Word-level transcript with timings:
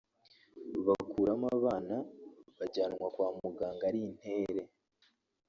bukuramo 0.85 1.47
abana 1.57 1.95
bajyanwa 2.57 3.07
kwa 3.15 3.27
muganga 3.41 3.83
ari 3.89 3.99
intere 4.07 4.61